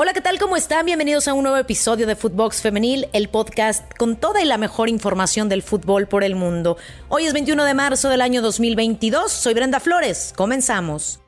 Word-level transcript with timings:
Hola, 0.00 0.12
¿qué 0.12 0.20
tal? 0.20 0.38
¿Cómo 0.38 0.56
están? 0.56 0.86
Bienvenidos 0.86 1.26
a 1.26 1.34
un 1.34 1.42
nuevo 1.42 1.58
episodio 1.58 2.06
de 2.06 2.14
Footbox 2.14 2.62
Femenil, 2.62 3.08
el 3.12 3.28
podcast 3.28 3.82
con 3.98 4.14
toda 4.14 4.40
y 4.40 4.44
la 4.44 4.56
mejor 4.56 4.88
información 4.88 5.48
del 5.48 5.60
fútbol 5.60 6.06
por 6.06 6.22
el 6.22 6.36
mundo. 6.36 6.76
Hoy 7.08 7.26
es 7.26 7.32
21 7.32 7.64
de 7.64 7.74
marzo 7.74 8.08
del 8.08 8.20
año 8.20 8.40
2022. 8.40 9.32
Soy 9.32 9.54
Brenda 9.54 9.80
Flores. 9.80 10.32
Comenzamos. 10.36 11.18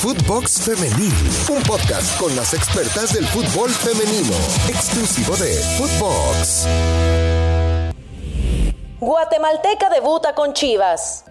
Footbox 0.00 0.62
Femenil, 0.62 1.12
un 1.54 1.62
podcast 1.64 2.18
con 2.18 2.34
las 2.34 2.54
expertas 2.54 3.12
del 3.12 3.26
fútbol 3.26 3.68
femenino, 3.68 4.34
exclusivo 4.70 5.36
de 5.36 5.56
Footbox. 5.76 6.66
Guatemalteca 8.98 9.90
debuta 9.90 10.34
con 10.34 10.54
Chivas. 10.54 11.26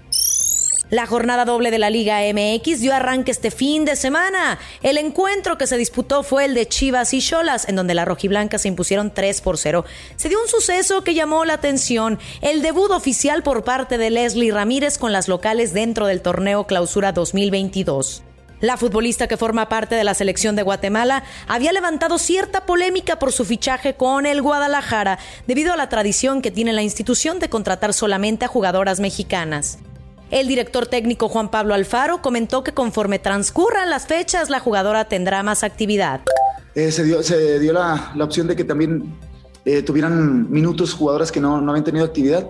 La 0.96 1.08
jornada 1.08 1.44
doble 1.44 1.72
de 1.72 1.78
la 1.78 1.90
Liga 1.90 2.22
MX 2.22 2.80
dio 2.80 2.94
arranque 2.94 3.30
este 3.30 3.52
fin 3.52 3.84
de 3.84 3.98
semana. 3.98 4.60
El 4.82 4.98
encuentro 4.98 5.58
que 5.58 5.68
se 5.68 5.76
disputó 5.76 6.24
fue 6.24 6.46
el 6.46 6.54
de 6.54 6.70
Chivas 6.70 7.14
y 7.14 7.20
Cholas, 7.20 7.68
en 7.68 7.76
donde 7.76 7.94
la 7.94 8.06
rojiblanca 8.06 8.58
se 8.60 8.70
impusieron 8.70 9.14
3 9.14 9.42
por 9.42 9.58
0. 9.58 9.84
Se 10.16 10.30
dio 10.30 10.42
un 10.42 10.48
suceso 10.48 11.04
que 11.04 11.14
llamó 11.14 11.44
la 11.44 11.56
atención, 11.56 12.18
el 12.40 12.62
debut 12.62 12.92
oficial 12.92 13.44
por 13.44 13.66
parte 13.66 13.98
de 13.98 14.10
Leslie 14.10 14.54
Ramírez 14.54 14.98
con 14.98 15.12
las 15.12 15.28
locales 15.28 15.74
dentro 15.74 16.08
del 16.08 16.22
torneo 16.22 16.66
Clausura 16.66 17.12
2022. 17.12 18.24
La 18.62 18.78
futbolista 18.78 19.28
que 19.28 19.36
forma 19.36 19.68
parte 19.68 19.96
de 19.96 20.06
la 20.06 20.14
selección 20.14 20.56
de 20.56 20.64
Guatemala 20.64 21.26
había 21.50 21.74
levantado 21.74 22.18
cierta 22.18 22.66
polémica 22.66 23.20
por 23.20 23.34
su 23.34 23.44
fichaje 23.44 23.96
con 23.96 24.26
el 24.26 24.42
Guadalajara 24.42 25.20
debido 25.46 25.74
a 25.74 25.78
la 25.78 25.90
tradición 25.90 26.42
que 26.42 26.52
tiene 26.52 26.72
la 26.72 26.84
institución 26.84 27.40
de 27.40 27.50
contratar 27.50 27.94
solamente 27.94 28.46
a 28.46 28.48
jugadoras 28.48 29.02
mexicanas. 29.02 29.80
El 30.32 30.48
director 30.48 30.88
técnico 30.88 31.30
Juan 31.30 31.52
Pablo 31.52 31.74
Alfaro 31.76 32.22
comentó 32.22 32.64
que 32.64 32.74
conforme 32.74 33.20
transcurran 33.20 33.90
las 33.90 34.08
fechas, 34.08 34.50
la 34.50 34.60
jugadora 34.60 35.06
tendrá 35.06 35.44
más 35.44 35.64
actividad. 35.64 36.22
Eh, 36.74 36.92
se 36.92 37.04
dio, 37.60 37.74
la, 37.74 38.12
opción 38.20 38.48
de 38.48 38.56
que 38.56 38.64
también 38.64 39.14
eh, 39.66 39.82
tuvieran 39.82 40.52
minutos 40.52 40.94
jugadoras 40.94 41.32
que 41.32 41.40
no, 41.40 41.62
no 41.62 41.72
habían 41.72 41.86
tenido 41.86 42.06
actividad. 42.06 42.50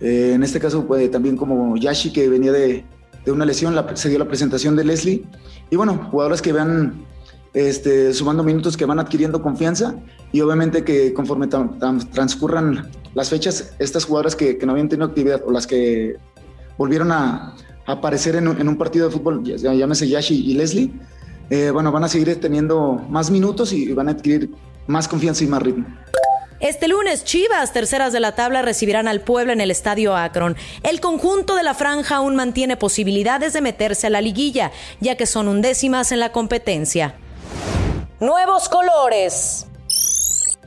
Eh, 0.00 0.32
en 0.34 0.42
este 0.42 0.60
caso, 0.60 0.86
pues, 0.86 1.10
también 1.10 1.36
como 1.36 1.76
Yashi, 1.76 2.12
que 2.12 2.28
venía 2.28 2.52
de, 2.52 2.84
de 3.24 3.32
una 3.32 3.44
lesión, 3.44 3.74
la, 3.74 3.96
se 3.96 4.08
dio 4.08 4.18
la 4.18 4.28
presentación 4.28 4.76
de 4.76 4.84
Leslie. 4.84 5.24
Y 5.68 5.76
bueno, 5.76 6.08
jugadoras 6.10 6.40
que 6.40 6.52
van 6.52 7.04
este, 7.52 8.14
sumando 8.14 8.44
minutos, 8.44 8.76
que 8.76 8.86
van 8.86 9.00
adquiriendo 9.00 9.42
confianza. 9.42 9.96
Y 10.32 10.40
obviamente 10.40 10.84
que 10.84 11.12
conforme 11.12 11.48
transcurran 11.48 12.88
las 13.14 13.28
fechas, 13.28 13.74
estas 13.80 14.04
jugadoras 14.04 14.36
que, 14.36 14.56
que 14.56 14.64
no 14.64 14.72
habían 14.72 14.88
tenido 14.88 15.06
actividad 15.06 15.42
o 15.44 15.50
las 15.50 15.66
que 15.66 16.16
volvieron 16.80 17.12
a, 17.12 17.54
aparecer 17.84 18.36
en, 18.36 18.48
un 18.48 18.78
partido 18.78 19.06
de 19.06 19.12
fútbol, 19.12 19.44
llámese 19.44 20.08
Yashi 20.08 20.50
y 20.50 20.54
Leslie, 20.54 20.90
eh, 21.50 21.70
bueno, 21.70 21.92
van 21.92 22.04
a 22.04 22.08
seguir 22.08 22.40
teniendo 22.40 23.04
más 23.10 23.30
minutos 23.30 23.74
y 23.74 23.92
van 23.92 24.08
a 24.08 24.12
adquirir 24.12 24.50
más 24.86 25.06
confianza 25.06 25.44
y 25.44 25.46
más 25.46 25.60
ritmo. 25.60 25.84
Este 26.58 26.88
lunes, 26.88 27.24
Chivas, 27.24 27.74
terceras 27.74 28.14
de 28.14 28.20
la 28.20 28.34
tabla, 28.34 28.62
recibirán 28.62 29.08
al 29.08 29.20
pueblo 29.20 29.52
en 29.52 29.60
el 29.60 29.70
Estadio 29.70 30.16
Akron. 30.16 30.56
El 30.82 31.00
conjunto 31.00 31.54
de 31.54 31.64
la 31.64 31.74
franja 31.74 32.16
aún 32.16 32.34
mantiene 32.34 32.78
posibilidades 32.78 33.52
de 33.52 33.60
meterse 33.60 34.06
a 34.06 34.10
la 34.10 34.22
liguilla, 34.22 34.70
ya 35.00 35.16
que 35.16 35.26
son 35.26 35.48
undécimas 35.48 36.12
en 36.12 36.20
la 36.20 36.32
competencia. 36.32 37.14
Nuevos 38.20 38.70
colores. 38.70 39.66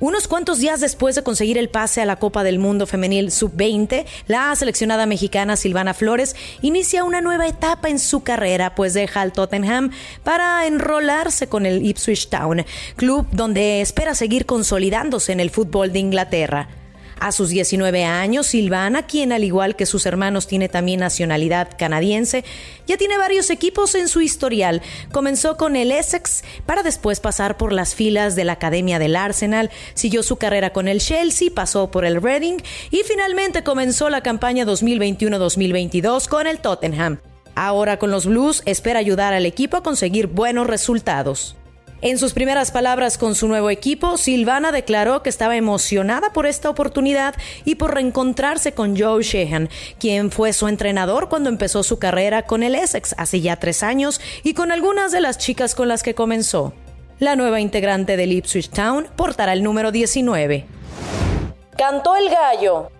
Unos 0.03 0.27
cuantos 0.27 0.59
días 0.59 0.81
después 0.81 1.15
de 1.15 1.23
conseguir 1.23 1.57
el 1.57 1.69
pase 1.69 2.01
a 2.01 2.05
la 2.05 2.17
Copa 2.17 2.43
del 2.43 2.59
Mundo 2.59 2.85
Femenil 2.85 3.31
Sub-20, 3.31 4.03
la 4.27 4.53
seleccionada 4.53 5.05
mexicana 5.05 5.55
Silvana 5.55 5.93
Flores 5.93 6.35
inicia 6.61 7.05
una 7.05 7.21
nueva 7.21 7.47
etapa 7.47 7.87
en 7.87 7.99
su 7.99 8.21
carrera, 8.21 8.75
pues 8.75 8.93
deja 8.93 9.21
al 9.21 9.31
Tottenham 9.31 9.91
para 10.25 10.67
enrolarse 10.67 11.47
con 11.47 11.65
el 11.65 11.85
Ipswich 11.85 12.27
Town, 12.27 12.65
club 12.97 13.27
donde 13.31 13.79
espera 13.79 14.13
seguir 14.13 14.45
consolidándose 14.45 15.31
en 15.31 15.39
el 15.39 15.51
fútbol 15.51 15.93
de 15.93 15.99
Inglaterra. 15.99 16.82
A 17.19 17.31
sus 17.31 17.49
19 17.49 18.05
años, 18.05 18.47
Silvana, 18.47 19.05
quien 19.05 19.31
al 19.31 19.43
igual 19.43 19.75
que 19.75 19.85
sus 19.85 20.05
hermanos 20.05 20.47
tiene 20.47 20.69
también 20.69 20.99
nacionalidad 20.99 21.69
canadiense, 21.77 22.43
ya 22.87 22.97
tiene 22.97 23.17
varios 23.17 23.49
equipos 23.49 23.95
en 23.95 24.07
su 24.07 24.21
historial. 24.21 24.81
Comenzó 25.11 25.57
con 25.57 25.75
el 25.75 25.91
Essex 25.91 26.43
para 26.65 26.83
después 26.83 27.19
pasar 27.19 27.57
por 27.57 27.71
las 27.71 27.95
filas 27.95 28.35
de 28.35 28.43
la 28.43 28.53
Academia 28.53 28.99
del 28.99 29.15
Arsenal, 29.15 29.69
siguió 29.93 30.23
su 30.23 30.37
carrera 30.37 30.71
con 30.73 30.87
el 30.87 30.99
Chelsea, 30.99 31.49
pasó 31.53 31.91
por 31.91 32.05
el 32.05 32.21
Reading 32.21 32.57
y 32.91 33.01
finalmente 33.05 33.63
comenzó 33.63 34.09
la 34.09 34.21
campaña 34.21 34.65
2021-2022 34.65 36.27
con 36.27 36.47
el 36.47 36.59
Tottenham. 36.59 37.19
Ahora 37.55 37.99
con 37.99 38.09
los 38.09 38.25
Blues 38.25 38.63
espera 38.65 38.99
ayudar 38.99 39.33
al 39.33 39.45
equipo 39.45 39.77
a 39.77 39.83
conseguir 39.83 40.27
buenos 40.27 40.67
resultados. 40.67 41.55
En 42.05 42.17
sus 42.17 42.33
primeras 42.33 42.71
palabras 42.71 43.17
con 43.17 43.33
su 43.33 43.47
nuevo 43.47 43.69
equipo, 43.69 44.17
Silvana 44.17 44.73
declaró 44.73 45.23
que 45.23 45.29
estaba 45.29 45.55
emocionada 45.55 46.33
por 46.33 46.45
esta 46.45 46.69
oportunidad 46.69 47.33
y 47.63 47.75
por 47.75 47.93
reencontrarse 47.93 48.73
con 48.73 48.99
Joe 48.99 49.23
Sheehan, 49.23 49.69
quien 49.99 50.29
fue 50.29 50.51
su 50.51 50.67
entrenador 50.67 51.29
cuando 51.29 51.49
empezó 51.49 51.81
su 51.81 51.99
carrera 51.99 52.41
con 52.41 52.61
el 52.61 52.75
Essex 52.75 53.15
hace 53.17 53.39
ya 53.39 53.55
tres 53.55 53.83
años 53.83 54.19
y 54.43 54.53
con 54.53 54.73
algunas 54.73 55.13
de 55.13 55.21
las 55.21 55.37
chicas 55.37 55.75
con 55.75 55.87
las 55.87 56.03
que 56.03 56.13
comenzó. 56.13 56.73
La 57.19 57.37
nueva 57.37 57.61
integrante 57.61 58.17
del 58.17 58.33
Ipswich 58.33 58.69
Town 58.69 59.07
portará 59.15 59.53
el 59.53 59.63
número 59.63 59.93
19. 59.93 60.65
Cantó 61.77 62.17
el 62.17 62.29
gallo. 62.29 62.91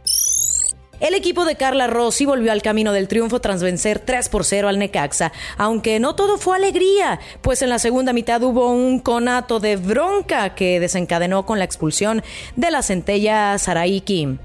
El 1.03 1.15
equipo 1.15 1.43
de 1.43 1.57
Carla 1.57 1.87
Rossi 1.87 2.23
volvió 2.23 2.53
al 2.53 2.61
camino 2.61 2.93
del 2.93 3.09
triunfo 3.09 3.41
tras 3.41 3.61
vencer 3.61 3.99
3 3.99 4.29
por 4.29 4.45
0 4.45 4.69
al 4.69 4.79
Necaxa, 4.79 5.33
aunque 5.57 5.99
no 5.99 6.15
todo 6.15 6.37
fue 6.37 6.55
alegría, 6.55 7.19
pues 7.41 7.61
en 7.61 7.67
la 7.67 7.77
segunda 7.77 8.13
mitad 8.13 8.41
hubo 8.41 8.69
un 8.69 8.99
conato 8.99 9.59
de 9.59 9.75
bronca 9.75 10.55
que 10.55 10.79
desencadenó 10.79 11.45
con 11.45 11.59
la 11.59 11.65
expulsión 11.65 12.23
de 12.55 12.71
la 12.71 12.81
centella 12.83 13.57
Saraí 13.57 13.99
Kim. 13.99 14.37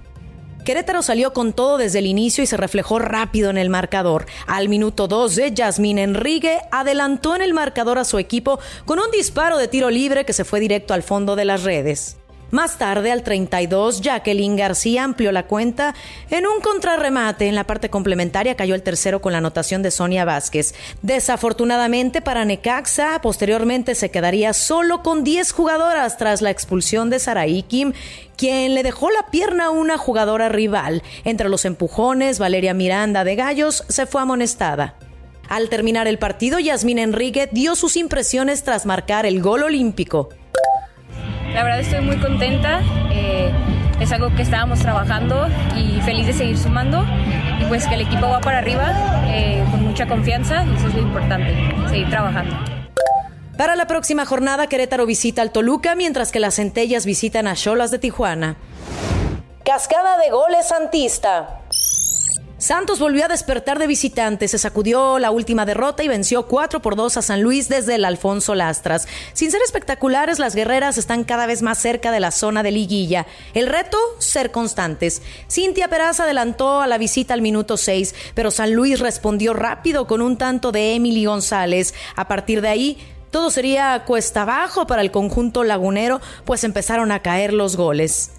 Querétaro 0.65 1.03
salió 1.03 1.33
con 1.33 1.53
todo 1.53 1.79
desde 1.79 2.01
el 2.01 2.07
inicio 2.07 2.43
y 2.43 2.49
se 2.49 2.57
reflejó 2.57 2.99
rápido 2.99 3.51
en 3.51 3.57
el 3.57 3.71
marcador. 3.71 4.27
Al 4.49 4.69
minuto 4.69 5.07
12, 5.07 5.53
Yasmín 5.53 5.99
Enrique 5.99 6.59
adelantó 6.73 7.37
en 7.37 7.43
el 7.43 7.55
marcador 7.55 7.99
a 7.99 8.05
su 8.05 8.19
equipo 8.19 8.59
con 8.85 8.99
un 8.99 9.13
disparo 9.13 9.59
de 9.59 9.69
tiro 9.69 9.91
libre 9.91 10.25
que 10.25 10.33
se 10.33 10.45
fue 10.45 10.59
directo 10.59 10.93
al 10.93 11.05
fondo 11.05 11.37
de 11.37 11.45
las 11.45 11.63
redes. 11.63 12.17
Más 12.51 12.79
tarde, 12.79 13.13
al 13.13 13.23
32, 13.25 14.01
Jacqueline 14.01 14.57
García 14.57 15.05
amplió 15.05 15.33
la 15.33 15.47
cuenta. 15.47 15.95
En 16.31 16.47
un 16.47 16.63
contrarremate 16.63 17.47
en 17.47 17.55
la 17.55 17.65
parte 17.65 17.91
complementaria 17.91 18.57
cayó 18.57 18.75
el 18.75 18.83
tercero 18.83 19.21
con 19.21 19.33
la 19.33 19.39
anotación 19.39 19.83
de 19.83 19.91
Sonia 19.91 20.25
Vázquez. 20.25 20.75
Desafortunadamente 21.03 22.23
para 22.23 22.47
Necaxa, 22.47 23.21
posteriormente 23.21 23.95
se 23.95 24.11
quedaría 24.11 24.55
solo 24.55 25.03
con 25.03 25.25
10 25.25 25.53
jugadoras 25.53 26.17
tras 26.17 26.41
la 26.41 26.51
expulsión 26.51 27.11
de 27.11 27.19
Saraí 27.19 27.65
Kim, 27.65 27.93
quien 28.39 28.75
le 28.75 28.83
dejó 28.83 29.11
la 29.11 29.31
pierna 29.31 29.67
a 29.67 29.71
una 29.71 29.99
jugadora 29.99 30.49
rival. 30.49 31.03
Entre 31.25 31.51
los 31.51 31.67
empujones, 31.67 32.39
Valeria 32.39 32.73
Miranda 32.73 33.25
de 33.25 33.37
Gallos 33.37 33.85
se 33.89 34.07
fue 34.07 34.23
amonestada. 34.23 34.95
Al 35.51 35.69
terminar 35.69 36.07
el 36.09 36.19
partido, 36.19 36.59
Yasmín 36.59 36.99
Enrique 36.99 37.49
dio 37.53 37.75
sus 37.75 37.97
impresiones 37.97 38.63
tras 38.65 38.87
marcar 38.87 39.27
el 39.27 39.43
gol 39.43 39.65
olímpico. 39.65 40.31
La 41.55 41.63
verdad 41.65 41.81
estoy 41.81 42.01
muy 42.01 42.17
contenta, 42.19 42.81
eh, 43.11 43.51
es 44.01 44.13
algo 44.13 44.35
que 44.35 44.43
estábamos 44.43 44.79
trabajando 44.81 45.49
y 45.77 46.01
feliz 46.03 46.27
de 46.27 46.33
seguir 46.33 46.59
sumando 46.59 47.05
y 47.61 47.65
pues 47.65 47.87
que 47.87 47.95
el 47.95 48.03
equipo 48.03 48.29
va 48.29 48.41
para 48.41 48.59
arriba 48.59 49.25
eh, 49.27 49.65
con 49.71 49.85
mucha 49.85 50.07
confianza 50.07 50.65
y 50.65 50.77
eso 50.77 50.89
es 50.89 50.95
lo 50.95 51.01
importante, 51.01 51.55
seguir 51.89 52.09
trabajando. 52.09 52.55
Para 53.57 53.75
la 53.75 53.89
próxima 53.89 54.25
jornada, 54.25 54.69
Querétaro 54.69 55.05
visita 55.05 55.43
al 55.43 55.51
Toluca, 55.51 55.97
mientras 55.97 56.31
que 56.31 56.39
las 56.39 56.55
Centellas 56.55 57.05
visitan 57.05 57.49
a 57.49 57.55
Cholas 57.55 57.91
de 57.91 57.99
Tijuana. 57.99 58.57
Cascada 59.65 60.17
de 60.19 60.31
goles 60.31 60.69
Santista. 60.69 61.58
Santos 62.59 62.99
volvió 62.99 63.25
a 63.25 63.29
despertar 63.29 63.79
de 63.79 63.87
visitante, 63.87 64.49
se 64.49 64.59
sacudió 64.59 65.21
la 65.21 65.31
última 65.31 65.65
derrota 65.65 66.03
y 66.03 66.09
venció 66.09 66.49
4 66.49 66.83
por 66.83 66.97
2 66.97 67.17
a 67.17 67.23
San 67.23 67.41
Luis 67.41 67.69
desde 67.69 67.95
el 67.95 68.05
Alfonso 68.05 68.57
Lastras. 68.57 69.07
Sin 69.33 69.53
ser 69.53 69.63
espectaculares, 69.63 70.41
las 70.41 70.57
guerreras 70.57 70.99
están 70.99 71.23
cada 71.23 71.47
vez 71.47 71.63
más 71.63 71.79
cerca 71.79 72.11
de 72.11 72.19
la 72.19 72.33
zona 72.33 72.65
de 72.65 72.73
liguilla. 72.73 73.27
El 73.55 73.69
reto, 73.69 73.97
ser 74.19 74.51
constantes. 74.51 75.23
Cintia 75.49 75.87
Peraz 75.87 76.19
adelantó 76.19 76.81
a 76.81 76.89
la 76.89 76.99
visita 76.99 77.33
al 77.33 77.43
minuto 77.43 77.77
6, 77.77 78.13
pero 78.35 78.51
San 78.51 78.73
Luis 78.73 78.99
respondió 78.99 79.55
rápido 79.55 80.09
con 80.09 80.21
un 80.21 80.37
tanto 80.37 80.73
de 80.73 80.97
Emily 80.97 81.27
González. 81.27 81.95
A 82.17 82.27
partir 82.27 82.61
de 82.61 82.69
ahí, 82.71 82.99
todo 83.31 83.51
sería 83.51 84.03
cuesta 84.05 84.43
abajo 84.43 84.89
para 84.89 85.03
el 85.03 85.13
conjunto 85.13 85.63
lagunero, 85.63 86.21
pues 86.45 86.65
empezaron 86.65 87.13
a 87.13 87.23
caer 87.23 87.53
los 87.53 87.77
goles. 87.77 88.33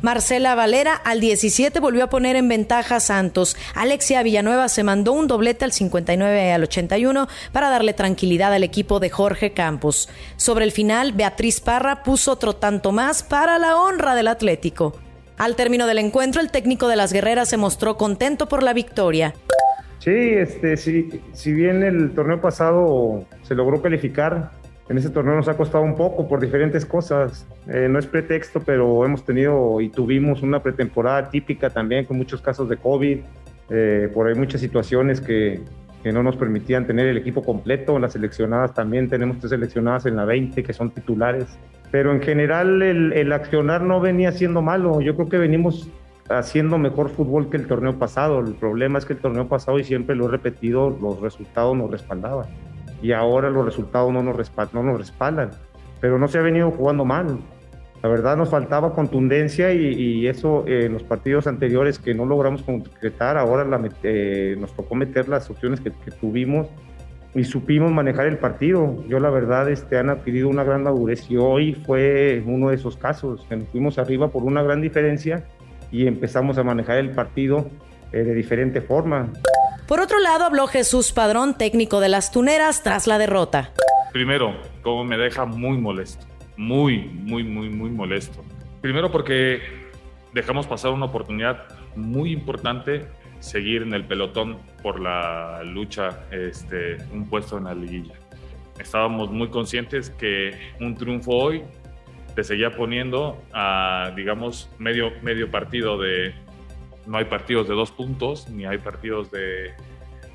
Marcela 0.00 0.54
Valera 0.54 0.94
al 0.94 1.18
17 1.18 1.80
volvió 1.80 2.04
a 2.04 2.10
poner 2.10 2.36
en 2.36 2.48
ventaja 2.48 2.96
a 2.96 3.00
Santos. 3.00 3.56
Alexia 3.74 4.22
Villanueva 4.22 4.68
se 4.68 4.84
mandó 4.84 5.12
un 5.12 5.26
doblete 5.26 5.64
al 5.64 5.72
59 5.72 6.52
al 6.52 6.62
81 6.62 7.26
para 7.52 7.68
darle 7.68 7.94
tranquilidad 7.94 8.52
al 8.52 8.62
equipo 8.62 9.00
de 9.00 9.10
Jorge 9.10 9.52
Campos. 9.52 10.08
Sobre 10.36 10.64
el 10.64 10.72
final, 10.72 11.12
Beatriz 11.12 11.60
Parra 11.60 12.04
puso 12.04 12.32
otro 12.32 12.54
tanto 12.54 12.92
más 12.92 13.24
para 13.24 13.58
la 13.58 13.76
honra 13.76 14.14
del 14.14 14.28
Atlético. 14.28 14.96
Al 15.36 15.56
término 15.56 15.86
del 15.86 15.98
encuentro, 15.98 16.40
el 16.40 16.50
técnico 16.50 16.86
de 16.88 16.96
las 16.96 17.12
guerreras 17.12 17.48
se 17.48 17.56
mostró 17.56 17.96
contento 17.96 18.48
por 18.48 18.62
la 18.62 18.72
victoria. 18.72 19.34
Sí, 19.98 20.10
este, 20.12 20.76
si 20.76 21.52
bien 21.52 21.82
el 21.82 22.14
torneo 22.14 22.40
pasado 22.40 23.24
se 23.42 23.56
logró 23.56 23.82
calificar, 23.82 24.52
en 24.88 24.96
este 24.96 25.10
torneo 25.10 25.34
nos 25.34 25.48
ha 25.48 25.56
costado 25.56 25.84
un 25.84 25.94
poco 25.94 26.26
por 26.26 26.40
diferentes 26.40 26.86
cosas. 26.86 27.46
Eh, 27.66 27.88
no 27.90 27.98
es 27.98 28.06
pretexto, 28.06 28.60
pero 28.60 29.04
hemos 29.04 29.24
tenido 29.24 29.80
y 29.80 29.90
tuvimos 29.90 30.42
una 30.42 30.62
pretemporada 30.62 31.28
típica 31.28 31.68
también 31.68 32.06
con 32.06 32.16
muchos 32.16 32.40
casos 32.40 32.68
de 32.70 32.78
COVID, 32.78 33.18
eh, 33.68 34.10
por 34.14 34.28
ahí 34.28 34.34
muchas 34.34 34.62
situaciones 34.62 35.20
que, 35.20 35.60
que, 36.02 36.10
no 36.10 36.22
nos 36.22 36.36
permitían 36.36 36.86
tener 36.86 37.06
el 37.06 37.18
equipo 37.18 37.44
completo. 37.44 37.98
Las 37.98 38.14
seleccionadas 38.14 38.72
también 38.72 39.10
tenemos 39.10 39.38
tres 39.38 39.50
seleccionadas 39.50 40.06
en 40.06 40.16
la 40.16 40.24
20 40.24 40.62
que 40.62 40.72
son 40.72 40.90
titulares. 40.90 41.46
Pero 41.90 42.12
en 42.12 42.22
general 42.22 42.80
el, 42.80 43.12
el 43.12 43.32
accionar 43.32 43.82
no 43.82 44.00
venía 44.00 44.32
siendo 44.32 44.62
malo. 44.62 45.02
Yo 45.02 45.14
creo 45.16 45.28
que 45.28 45.38
venimos 45.38 45.90
haciendo 46.30 46.78
mejor 46.78 47.10
fútbol 47.10 47.50
que 47.50 47.58
el 47.58 47.66
torneo 47.66 47.98
pasado. 47.98 48.40
El 48.40 48.54
problema 48.54 48.98
es 48.98 49.04
que 49.04 49.12
el 49.12 49.18
torneo 49.18 49.48
pasado, 49.48 49.78
y 49.78 49.84
siempre 49.84 50.16
lo 50.16 50.28
he 50.28 50.30
repetido, 50.30 50.96
los 50.98 51.20
resultados 51.20 51.76
nos 51.76 51.90
respaldaban 51.90 52.46
y 53.02 53.12
ahora 53.12 53.50
los 53.50 53.64
resultados 53.64 54.12
no 54.12 54.22
nos, 54.22 54.36
respaldan, 54.36 54.84
no 54.84 54.90
nos 54.90 55.00
respaldan. 55.00 55.50
Pero 56.00 56.18
no 56.18 56.28
se 56.28 56.38
ha 56.38 56.42
venido 56.42 56.70
jugando 56.70 57.04
mal. 57.04 57.38
La 58.02 58.08
verdad 58.08 58.36
nos 58.36 58.50
faltaba 58.50 58.92
contundencia 58.92 59.72
y, 59.72 60.26
eso 60.28 60.64
eh, 60.68 60.86
en 60.86 60.92
los 60.92 61.02
partidos 61.02 61.48
anteriores 61.48 61.98
que 61.98 62.14
no 62.14 62.26
logramos 62.26 62.62
concretar, 62.62 63.36
ahora 63.36 63.64
la, 63.64 63.90
eh, 64.04 64.56
nos 64.58 64.72
tocó 64.74 64.94
meter 64.94 65.28
las 65.28 65.50
opciones 65.50 65.80
que, 65.80 65.90
tuvimos 66.20 66.68
y 67.34 67.42
supimos 67.42 67.90
manejar 67.90 68.26
el 68.28 68.38
partido. 68.38 69.04
Yo 69.08 69.18
la 69.18 69.30
verdad 69.30 69.68
este, 69.68 69.98
han 69.98 70.10
adquirido 70.10 70.48
una 70.48 70.62
gran 70.62 70.84
madurez 70.84 71.28
y 71.28 71.36
hoy 71.36 71.74
fue 71.74 72.42
uno 72.46 72.68
de 72.68 72.76
esos 72.76 72.96
casos, 72.96 73.44
que 73.48 73.56
nos 73.56 73.68
fuimos 73.68 73.98
arriba 73.98 74.28
por 74.28 74.44
una 74.44 74.62
gran 74.62 74.80
diferencia 74.80 75.44
y 75.90 76.06
empezamos 76.06 76.56
a 76.58 76.62
manejar 76.62 76.98
el 76.98 77.10
partido 77.10 77.66
eh, 78.12 78.22
de 78.22 78.34
diferente 78.34 78.80
forma. 78.80 79.28
Por 79.88 80.00
otro 80.00 80.18
lado, 80.18 80.44
habló 80.44 80.66
Jesús 80.66 81.12
Padrón, 81.12 81.56
técnico 81.56 81.98
de 82.00 82.10
las 82.10 82.30
Tuneras, 82.30 82.82
tras 82.82 83.06
la 83.06 83.16
derrota. 83.16 83.72
Primero, 84.12 84.54
como 84.82 85.02
me 85.02 85.16
deja 85.16 85.46
muy 85.46 85.78
molesto, 85.78 86.26
muy, 86.58 86.98
muy, 86.98 87.42
muy, 87.42 87.70
muy 87.70 87.88
molesto. 87.88 88.44
Primero 88.82 89.10
porque 89.10 89.62
dejamos 90.34 90.66
pasar 90.66 90.90
una 90.90 91.06
oportunidad 91.06 91.64
muy 91.96 92.32
importante, 92.32 93.06
seguir 93.40 93.80
en 93.80 93.94
el 93.94 94.04
pelotón 94.04 94.58
por 94.82 95.00
la 95.00 95.62
lucha, 95.64 96.20
este, 96.32 96.98
un 97.10 97.26
puesto 97.26 97.56
en 97.56 97.64
la 97.64 97.74
liguilla. 97.74 98.14
Estábamos 98.78 99.30
muy 99.30 99.48
conscientes 99.48 100.10
que 100.10 100.52
un 100.80 100.96
triunfo 100.96 101.30
hoy 101.32 101.62
te 102.34 102.44
seguía 102.44 102.76
poniendo 102.76 103.42
a, 103.54 104.12
digamos, 104.14 104.68
medio, 104.78 105.12
medio 105.22 105.50
partido 105.50 105.96
de, 105.98 106.34
no 107.08 107.18
hay 107.18 107.24
partidos 107.24 107.66
de 107.66 107.74
dos 107.74 107.90
puntos, 107.90 108.48
ni 108.50 108.66
hay 108.66 108.78
partidos 108.78 109.30
de 109.30 109.72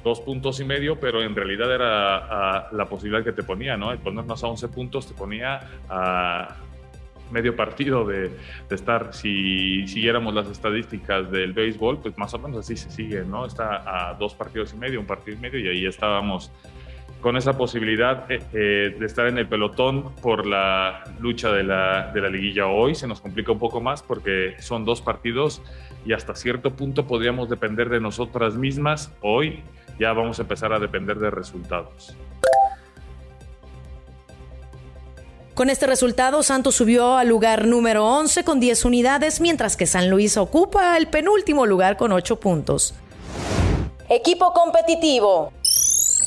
dos 0.04 0.20
puntos 0.20 0.60
y 0.60 0.66
medio, 0.66 1.00
pero 1.00 1.24
en 1.24 1.36
realidad 1.36 1.74
era 1.74 2.72
la 2.72 2.86
posibilidad 2.90 3.24
que 3.24 3.32
te 3.32 3.44
ponía, 3.44 3.78
¿no? 3.78 3.92
El 3.92 4.00
ponernos 4.00 4.44
a 4.44 4.48
11 4.48 4.68
puntos 4.70 5.08
te 5.08 5.14
ponía 5.14 5.62
a 5.88 6.58
medio 7.32 7.56
partido 7.56 8.06
de, 8.06 8.32
estar, 8.70 9.14
si 9.14 9.88
siguiéramos 9.88 10.34
las 10.34 10.50
estadísticas 10.50 11.32
del 11.32 11.54
béisbol, 11.54 12.00
pues 12.00 12.18
más 12.18 12.34
o 12.34 12.40
menos 12.40 12.60
así 12.60 12.76
se 12.76 12.90
sigue, 12.90 13.24
¿no? 13.24 13.46
Está 13.46 14.10
a 14.10 14.14
dos 14.16 14.34
partidos 14.34 14.74
y 14.74 14.78
medio, 14.78 15.00
un 15.00 15.06
partido 15.06 15.38
y 15.38 15.40
medio, 15.40 15.60
y 15.60 15.68
ahí 15.68 15.86
estábamos 15.86 16.52
con 17.24 17.38
esa 17.38 17.54
posibilidad 17.54 18.30
eh, 18.30 18.44
eh, 18.54 18.96
de 19.00 19.06
estar 19.06 19.28
en 19.28 19.38
el 19.38 19.48
pelotón 19.48 20.14
por 20.22 20.46
la 20.46 21.06
lucha 21.20 21.54
de 21.54 21.64
la, 21.64 22.12
de 22.14 22.20
la 22.20 22.30
liguilla 22.30 22.68
hoy. 22.68 22.96
Se 22.96 23.08
nos 23.08 23.22
complica 23.22 23.54
un 23.54 23.60
poco 23.60 23.80
más 23.80 24.04
porque 24.04 24.56
son 24.60 24.84
dos 24.84 25.02
partidos 25.02 25.62
y 26.06 26.12
hasta 26.12 26.36
cierto 26.36 26.76
punto 26.76 27.08
podríamos 27.08 27.50
depender 27.50 27.88
de 27.88 28.02
nosotras 28.02 28.56
mismas. 28.56 29.10
Hoy 29.22 29.64
ya 29.98 30.12
vamos 30.12 30.38
a 30.40 30.42
empezar 30.42 30.74
a 30.74 30.80
depender 30.80 31.18
de 31.18 31.32
resultados. 31.32 32.14
Con 35.54 35.70
este 35.70 35.88
resultado, 35.88 36.44
Santos 36.44 36.76
subió 36.76 37.16
al 37.16 37.30
lugar 37.30 37.68
número 37.68 38.06
11 38.06 38.44
con 38.44 38.60
10 38.60 38.84
unidades, 38.84 39.40
mientras 39.40 39.78
que 39.78 39.86
San 39.86 40.10
Luis 40.10 40.36
ocupa 40.36 40.98
el 40.98 41.08
penúltimo 41.08 41.66
lugar 41.66 41.96
con 41.96 42.12
8 42.12 42.40
puntos. 42.40 42.96
Equipo 44.10 44.52
competitivo. 44.52 45.54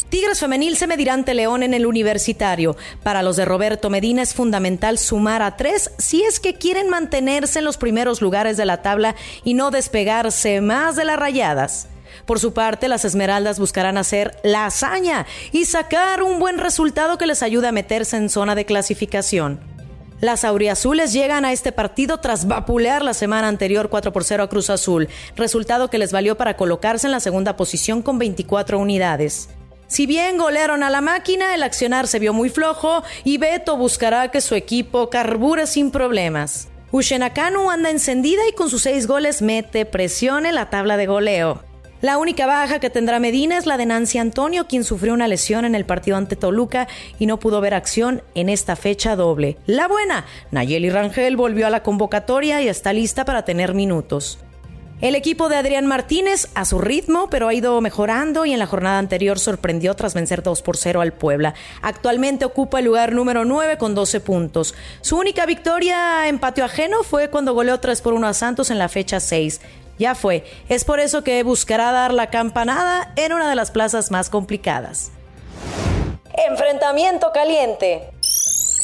Tigres 0.09 0.39
Femenil 0.39 0.77
se 0.77 0.87
medirá 0.87 1.15
ante 1.15 1.35
León 1.35 1.63
en 1.63 1.75
el 1.75 1.85
universitario. 1.85 2.77
Para 3.03 3.23
los 3.23 3.37
de 3.37 3.45
Roberto 3.45 3.91
Medina 3.91 4.23
es 4.23 4.35
fundamental 4.35 4.99
sumar 4.99 5.43
a 5.43 5.57
tres 5.57 5.91
si 5.99 6.23
es 6.23 6.39
que 6.39 6.55
quieren 6.55 6.89
mantenerse 6.89 7.59
en 7.59 7.65
los 7.65 7.77
primeros 7.77 8.23
lugares 8.23 8.57
de 8.57 8.67
la 8.67 8.83
tabla 8.83 9.17
y 9.43 9.55
no 9.55 9.71
despegarse 9.71 10.61
más 10.61 10.95
de 10.95 11.05
las 11.05 11.19
rayadas. 11.19 11.89
Por 12.25 12.39
su 12.39 12.55
parte, 12.55 12.89
las 12.89 13.05
Esmeraldas 13.05 13.59
buscarán 13.59 13.99
hacer 13.99 14.39
la 14.43 14.67
hazaña 14.67 15.27
y 15.53 15.65
sacar 15.65 16.23
un 16.23 16.39
buen 16.39 16.59
resultado 16.59 17.19
que 17.19 17.27
les 17.27 17.43
ayude 17.43 17.69
a 17.69 17.73
meterse 17.73 18.17
en 18.17 18.31
zona 18.31 18.55
de 18.55 18.65
clasificación. 18.65 19.61
Las 20.21 20.45
auriazules 20.45 21.13
llegan 21.13 21.45
a 21.45 21.53
este 21.53 21.73
partido 21.73 22.21
tras 22.21 22.47
vapulear 22.47 23.05
la 23.05 23.13
semana 23.13 23.49
anterior 23.49 23.91
4 23.91 24.13
por 24.13 24.25
0 24.25 24.45
a 24.45 24.49
Cruz 24.49 24.71
Azul, 24.71 25.09
resultado 25.37 25.91
que 25.91 25.99
les 25.99 26.11
valió 26.11 26.37
para 26.39 26.57
colocarse 26.57 27.07
en 27.07 27.13
la 27.13 27.21
segunda 27.21 27.57
posición 27.57 28.01
con 28.01 28.19
24 28.19 28.79
unidades. 28.79 29.51
Si 29.89 30.07
bien 30.07 30.37
golearon 30.37 30.83
a 30.83 30.91
la 30.91 31.01
máquina, 31.01 31.55
el 31.55 31.63
accionar 31.63 32.09
se 32.09 32.19
vio 32.19 32.33
muy 32.33 32.49
flojo 32.49 33.05
y 33.23 33.39
Beto 33.39 33.77
buscará 33.77 34.31
que 34.31 34.41
su 34.41 34.55
equipo 34.55 35.11
carbure 35.11 35.67
sin 35.67 35.91
problemas. 35.91 36.69
Ushenakanu 36.91 37.71
anda 37.71 37.91
encendida 37.91 38.43
y 38.49 38.53
con 38.53 38.69
sus 38.69 38.83
seis 38.83 39.07
goles 39.07 39.43
mete 39.43 39.85
presión 39.87 40.47
en 40.47 40.55
la 40.57 40.71
tabla 40.71 40.97
de 40.97 41.07
goleo. 41.07 41.63
La 42.03 42.19
única 42.19 42.47
baja 42.47 42.79
que 42.79 42.91
tendrá 42.91 43.21
Medina 43.21 43.57
es 43.57 43.65
la 43.65 43.79
de 43.79 43.87
Nancy 43.87 44.19
Antonio, 44.19 44.67
quien 44.67 44.85
sufrió 44.85 45.15
una 45.15 45.29
lesión 45.29 45.65
en 45.65 45.75
el 45.75 45.87
partido 45.87 46.17
ante 46.17 46.37
Toluca 46.37 46.89
y 47.19 47.27
no 47.27 47.39
pudo 47.39 47.61
ver 47.61 47.73
acción 47.73 48.23
en 48.35 48.49
esta 48.49 48.77
fecha 48.77 49.17
doble. 49.17 49.57
La 49.67 49.89
buena, 49.89 50.27
Nayeli 50.51 50.91
Rangel 50.91 51.37
volvió 51.37 51.67
a 51.67 51.71
la 51.71 51.83
convocatoria 51.83 52.61
y 52.61 52.69
está 52.69 52.93
lista 52.93 53.25
para 53.25 53.45
tener 53.45 53.73
minutos. 53.73 54.39
El 55.03 55.15
equipo 55.15 55.51
de 55.51 55.57
Adrián 55.57 55.85
Martínez 55.85 56.49
a 56.55 56.65
su 56.65 56.79
ritmo, 56.79 57.29
pero 57.29 57.49
ha 57.49 57.55
ido 57.55 57.79
mejorando 57.83 58.47
y 58.47 58.55
en 58.55 58.59
la 58.59 58.67
jornada 58.67 58.99
anterior 58.99 59.39
sorprendió 59.39 59.95
tras 59.95 60.15
vencer 60.15 60.43
2 60.43 60.63
por 60.63 60.79
0 60.79 61.03
al 61.03 61.13
Puebla. 61.13 61.53
Actualmente 61.83 62.47
ocupa 62.47 62.79
el 62.79 62.87
lugar 62.87 63.13
número 63.13 63.45
9 63.45 63.77
con 63.77 63.95
12 63.95 64.21
puntos. 64.21 64.75
Su 65.03 65.19
única 65.19 65.45
victoria 65.45 66.29
en 66.29 66.39
patio 66.39 66.65
ajeno 66.65 67.03
fue 67.03 67.29
cuando 67.29 67.53
goleó 67.53 67.79
3 67.79 68.01
por 68.01 68.15
1 68.15 68.27
a 68.27 68.33
Santos 68.33 68.71
en 68.71 68.79
la 68.79 68.89
fecha 68.89 69.21
6. 69.21 69.61
Ya 69.99 70.15
fue. 70.15 70.45
Es 70.71 70.87
por 70.87 70.99
eso 70.99 71.23
que 71.23 71.43
buscará 71.43 71.93
dar 71.93 72.15
la 72.15 72.31
campanada 72.31 73.13
en 73.17 73.35
una 73.35 73.51
de 73.51 73.55
las 73.55 73.71
plazas 73.71 74.11
más 74.11 74.31
complicadas. 74.31 75.11
Enfrentamiento 76.49 77.33
caliente. 77.35 78.16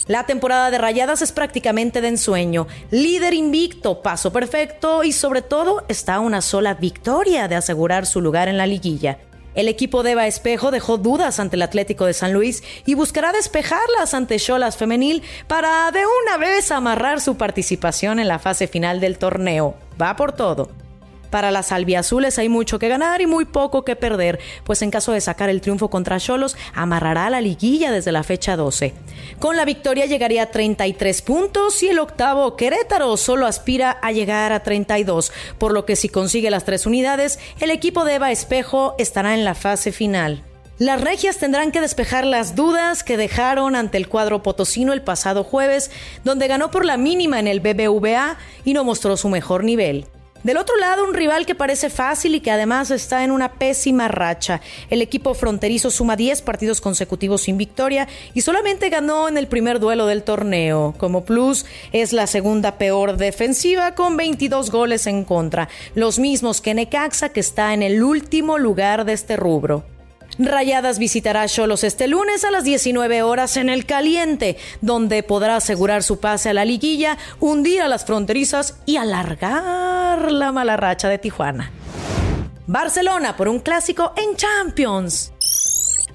La 0.08 0.26
temporada 0.26 0.70
de 0.70 0.78
Rayadas 0.78 1.22
es 1.22 1.30
prácticamente 1.30 2.00
de 2.00 2.08
ensueño. 2.08 2.66
Líder 2.90 3.34
invicto, 3.34 4.02
paso 4.02 4.32
perfecto 4.32 5.04
y 5.04 5.12
sobre 5.12 5.42
todo 5.42 5.84
está 5.88 6.18
una 6.18 6.40
sola 6.40 6.74
victoria 6.74 7.46
de 7.46 7.54
asegurar 7.54 8.04
su 8.04 8.20
lugar 8.20 8.48
en 8.48 8.58
la 8.58 8.66
liguilla. 8.66 9.18
El 9.54 9.68
equipo 9.68 10.02
de 10.02 10.12
Eva 10.12 10.26
Espejo 10.26 10.70
dejó 10.70 10.96
dudas 10.96 11.38
ante 11.38 11.56
el 11.56 11.62
Atlético 11.62 12.06
de 12.06 12.14
San 12.14 12.32
Luis 12.32 12.62
y 12.86 12.94
buscará 12.94 13.32
despejarlas 13.32 14.14
ante 14.14 14.38
Cholas 14.38 14.76
Femenil 14.76 15.22
para 15.46 15.90
de 15.92 16.00
una 16.24 16.38
vez 16.38 16.70
amarrar 16.72 17.20
su 17.20 17.36
participación 17.36 18.18
en 18.18 18.28
la 18.28 18.38
fase 18.38 18.66
final 18.66 18.98
del 18.98 19.18
torneo. 19.18 19.76
Va 20.00 20.16
por 20.16 20.32
todo. 20.32 20.81
Para 21.32 21.50
las 21.50 21.72
albiazules 21.72 22.38
hay 22.38 22.50
mucho 22.50 22.78
que 22.78 22.90
ganar 22.90 23.22
y 23.22 23.26
muy 23.26 23.46
poco 23.46 23.86
que 23.86 23.96
perder, 23.96 24.38
pues 24.64 24.82
en 24.82 24.90
caso 24.90 25.12
de 25.12 25.22
sacar 25.22 25.48
el 25.48 25.62
triunfo 25.62 25.88
contra 25.88 26.20
Cholos, 26.20 26.58
amarrará 26.74 27.30
la 27.30 27.40
liguilla 27.40 27.90
desde 27.90 28.12
la 28.12 28.22
fecha 28.22 28.54
12. 28.54 28.92
Con 29.38 29.56
la 29.56 29.64
victoria 29.64 30.04
llegaría 30.04 30.42
a 30.42 30.50
33 30.50 31.22
puntos 31.22 31.82
y 31.82 31.88
el 31.88 32.00
octavo 32.00 32.54
Querétaro 32.54 33.16
solo 33.16 33.46
aspira 33.46 33.92
a 34.02 34.12
llegar 34.12 34.52
a 34.52 34.62
32, 34.62 35.32
por 35.56 35.72
lo 35.72 35.86
que 35.86 35.96
si 35.96 36.10
consigue 36.10 36.50
las 36.50 36.66
tres 36.66 36.84
unidades, 36.84 37.38
el 37.60 37.70
equipo 37.70 38.04
de 38.04 38.16
Eva 38.16 38.30
Espejo 38.30 38.94
estará 38.98 39.32
en 39.32 39.46
la 39.46 39.54
fase 39.54 39.90
final. 39.90 40.44
Las 40.76 41.00
regias 41.00 41.38
tendrán 41.38 41.72
que 41.72 41.80
despejar 41.80 42.26
las 42.26 42.56
dudas 42.56 43.02
que 43.02 43.16
dejaron 43.16 43.74
ante 43.74 43.96
el 43.96 44.06
cuadro 44.06 44.42
potosino 44.42 44.92
el 44.92 45.00
pasado 45.00 45.44
jueves, 45.44 45.90
donde 46.24 46.46
ganó 46.46 46.70
por 46.70 46.84
la 46.84 46.98
mínima 46.98 47.40
en 47.40 47.46
el 47.46 47.60
BBVA 47.60 48.36
y 48.66 48.74
no 48.74 48.84
mostró 48.84 49.16
su 49.16 49.30
mejor 49.30 49.64
nivel. 49.64 50.04
Del 50.42 50.56
otro 50.56 50.76
lado, 50.76 51.04
un 51.04 51.14
rival 51.14 51.46
que 51.46 51.54
parece 51.54 51.88
fácil 51.88 52.34
y 52.34 52.40
que 52.40 52.50
además 52.50 52.90
está 52.90 53.22
en 53.22 53.30
una 53.30 53.52
pésima 53.52 54.08
racha. 54.08 54.60
El 54.90 55.00
equipo 55.00 55.34
fronterizo 55.34 55.88
suma 55.88 56.16
10 56.16 56.42
partidos 56.42 56.80
consecutivos 56.80 57.42
sin 57.42 57.56
victoria 57.56 58.08
y 58.34 58.40
solamente 58.40 58.88
ganó 58.88 59.28
en 59.28 59.38
el 59.38 59.46
primer 59.46 59.78
duelo 59.78 60.06
del 60.06 60.24
torneo. 60.24 60.94
Como 60.98 61.24
plus, 61.24 61.64
es 61.92 62.12
la 62.12 62.26
segunda 62.26 62.76
peor 62.76 63.18
defensiva 63.18 63.94
con 63.94 64.16
22 64.16 64.72
goles 64.72 65.06
en 65.06 65.24
contra, 65.24 65.68
los 65.94 66.18
mismos 66.18 66.60
que 66.60 66.74
Necaxa 66.74 67.28
que 67.28 67.40
está 67.40 67.72
en 67.72 67.82
el 67.82 68.02
último 68.02 68.58
lugar 68.58 69.04
de 69.04 69.12
este 69.12 69.36
rubro. 69.36 69.91
Rayadas 70.38 70.98
visitará 70.98 71.42
a 71.42 71.48
Cholos 71.48 71.84
este 71.84 72.08
lunes 72.08 72.44
a 72.44 72.50
las 72.50 72.64
19 72.64 73.22
horas 73.22 73.56
en 73.56 73.68
el 73.68 73.84
Caliente, 73.84 74.56
donde 74.80 75.22
podrá 75.22 75.56
asegurar 75.56 76.02
su 76.02 76.20
pase 76.20 76.48
a 76.50 76.54
la 76.54 76.64
liguilla, 76.64 77.18
hundir 77.38 77.82
a 77.82 77.88
las 77.88 78.04
fronterizas 78.04 78.78
y 78.86 78.96
alargar 78.96 80.32
la 80.32 80.52
mala 80.52 80.76
racha 80.76 81.08
de 81.08 81.18
Tijuana. 81.18 81.70
Barcelona 82.66 83.36
por 83.36 83.48
un 83.48 83.60
clásico 83.60 84.12
en 84.16 84.36
Champions. 84.36 85.32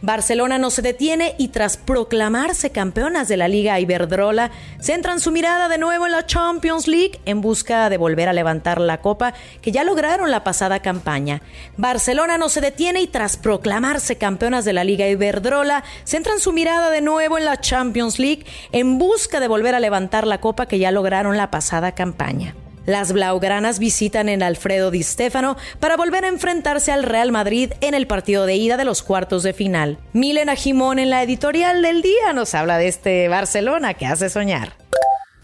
Barcelona 0.01 0.57
no 0.57 0.69
se 0.69 0.81
detiene 0.81 1.35
y 1.37 1.47
tras 1.47 1.77
proclamarse 1.77 2.71
campeonas 2.71 3.27
de 3.27 3.37
la 3.37 3.47
Liga 3.47 3.79
Iberdrola, 3.79 4.51
centran 4.79 5.19
su 5.19 5.31
mirada 5.31 5.67
de 5.69 5.77
nuevo 5.77 6.05
en 6.05 6.11
la 6.11 6.25
Champions 6.25 6.87
League 6.87 7.19
en 7.25 7.41
busca 7.41 7.89
de 7.89 7.97
volver 7.97 8.29
a 8.29 8.33
levantar 8.33 8.79
la 8.79 9.01
copa 9.01 9.33
que 9.61 9.71
ya 9.71 9.83
lograron 9.83 10.29
la 10.29 10.43
pasada 10.43 10.81
campaña. 10.81 11.41
Barcelona 11.77 12.37
no 12.37 12.49
se 12.49 12.61
detiene 12.61 13.01
y 13.01 13.07
tras 13.07 13.37
proclamarse 13.37 14.17
campeonas 14.17 14.65
de 14.65 14.73
la 14.73 14.83
Liga 14.83 15.07
Iberdrola, 15.07 15.83
centran 16.03 16.39
su 16.39 16.53
mirada 16.53 16.89
de 16.89 17.01
nuevo 17.01 17.37
en 17.37 17.45
la 17.45 17.59
Champions 17.59 18.19
League 18.19 18.45
en 18.71 18.99
busca 18.99 19.39
de 19.39 19.47
volver 19.47 19.75
a 19.75 19.79
levantar 19.79 20.27
la 20.27 20.39
copa 20.39 20.67
que 20.67 20.79
ya 20.79 20.91
lograron 20.91 21.37
la 21.37 21.49
pasada 21.49 21.93
campaña. 21.93 22.55
Las 22.87 23.11
blaugranas 23.11 23.79
visitan 23.79 24.29
en 24.29 24.41
Alfredo 24.41 24.91
Di 24.91 25.03
Stefano 25.03 25.57
para 25.81 25.97
volver 25.97 26.23
a 26.23 26.29
enfrentarse 26.29 26.93
al 26.93 27.03
Real 27.03 27.33
Madrid 27.33 27.73
en 27.81 27.93
el 27.93 28.07
partido 28.07 28.45
de 28.45 28.55
ida 28.55 28.77
de 28.77 28.85
los 28.85 29.03
cuartos 29.03 29.43
de 29.43 29.51
final. 29.51 29.97
Milena 30.13 30.55
Jimón 30.55 30.97
en 30.97 31.09
la 31.09 31.21
editorial 31.21 31.81
del 31.81 32.01
día 32.01 32.31
nos 32.33 32.55
habla 32.55 32.77
de 32.77 32.87
este 32.87 33.27
Barcelona 33.27 33.93
que 33.95 34.05
hace 34.05 34.29
soñar. 34.29 34.71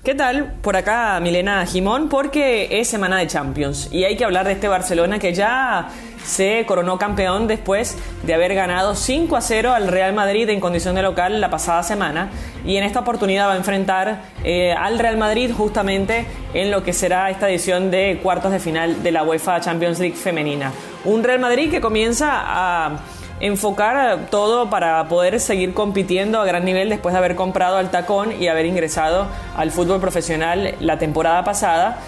¿Qué 0.06 0.16
tal? 0.16 0.54
Por 0.62 0.78
acá 0.78 1.20
Milena 1.22 1.66
Jimón 1.66 2.08
porque 2.08 2.80
es 2.80 2.88
semana 2.88 3.18
de 3.18 3.28
Champions 3.28 3.90
y 3.92 4.06
hay 4.06 4.16
que 4.16 4.24
hablar 4.24 4.46
de 4.46 4.54
este 4.54 4.70
Barcelona 4.70 5.20
que 5.20 5.34
ya 5.34 5.90
se 6.26 6.66
coronó 6.66 6.98
campeón 6.98 7.48
después 7.48 7.98
de 8.24 8.34
haber 8.34 8.56
ganado 8.56 8.96
5 8.96 9.36
a 9.36 9.42
0 9.42 9.74
al 9.74 9.88
Real 9.88 10.14
Madrid 10.14 10.50
en 10.50 10.60
condición 10.60 10.96
de 10.96 11.02
local 11.02 11.42
la 11.42 11.50
pasada 11.50 11.84
semana 11.84 12.30
y 12.66 12.78
en 12.78 12.84
esta 12.84 13.00
oportunidad 13.00 13.48
va 13.48 13.54
a 13.54 13.58
enfrentar 13.58 14.24
eh, 14.44 14.74
al 14.74 15.00
Real 15.00 15.18
Madrid 15.18 15.52
justamente 15.56 16.26
en 16.54 16.72
lo 16.72 16.84
que 16.84 16.94
será 16.94 17.30
esta 17.30 17.50
edición 17.50 17.92
de 17.92 18.20
cuartos 18.24 18.52
de 18.52 18.60
final 18.60 19.04
de 19.04 19.12
la 19.12 19.24
UEFA 19.24 19.60
Champions 19.62 20.00
League 20.00 20.16
femenina. 20.16 20.72
Un 21.06 21.24
Real 21.24 21.40
Madrid 21.40 21.70
que 21.70 21.82
comienza 21.82 22.30
a 22.34 23.00
enfocar 23.40 24.28
todo 24.30 24.70
para 24.70 25.06
poder 25.10 25.40
seguir 25.40 25.74
compitiendo 25.74 26.40
a 26.40 26.46
gran 26.46 26.64
nivel 26.64 26.90
después 26.90 27.14
de 27.14 27.20
haber 27.20 27.36
comprado 27.36 27.78
al 27.78 27.92
tacón 27.92 28.32
y 28.42 28.48
haber 28.48 28.66
ingresado 28.66 29.28
al 29.58 29.72
fútbol 29.72 30.00
profesional 30.00 30.76
la 30.80 30.98
temporada 30.98 31.44
pasada 31.44 32.00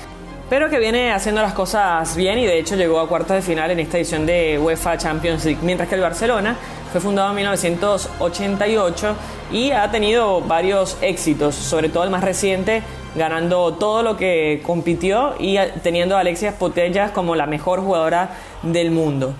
pero 0.49 0.69
que 0.69 0.79
viene 0.79 1.11
haciendo 1.11 1.41
las 1.41 1.53
cosas 1.53 2.15
bien 2.15 2.37
y 2.37 2.45
de 2.45 2.59
hecho 2.59 2.75
llegó 2.75 2.99
a 2.99 3.07
cuartos 3.07 3.35
de 3.35 3.41
final 3.41 3.71
en 3.71 3.79
esta 3.79 3.97
edición 3.97 4.25
de 4.25 4.59
UEFA 4.59 4.97
Champions 4.97 5.45
League, 5.45 5.59
mientras 5.63 5.89
que 5.89 5.95
el 5.95 6.01
Barcelona 6.01 6.55
fue 6.91 7.01
fundado 7.01 7.29
en 7.29 7.35
1988 7.37 9.15
y 9.51 9.71
ha 9.71 9.89
tenido 9.91 10.41
varios 10.41 10.97
éxitos, 11.01 11.55
sobre 11.55 11.89
todo 11.89 12.03
el 12.03 12.09
más 12.09 12.23
reciente, 12.23 12.83
ganando 13.15 13.73
todo 13.73 14.03
lo 14.03 14.17
que 14.17 14.61
compitió 14.65 15.35
y 15.39 15.57
teniendo 15.81 16.15
a 16.15 16.19
Alexia 16.19 16.57
Potellas 16.57 17.11
como 17.11 17.35
la 17.35 17.47
mejor 17.47 17.81
jugadora 17.81 18.29
del 18.61 18.91
mundo. 18.91 19.33